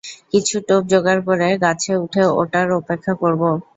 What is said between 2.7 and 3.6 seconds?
অপেক্ষা করবো।